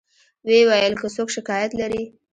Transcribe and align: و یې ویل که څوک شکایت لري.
و 0.45 0.47
یې 0.55 0.61
ویل 0.69 0.93
که 1.01 1.07
څوک 1.15 1.29
شکایت 1.35 1.71
لري. 1.79 2.03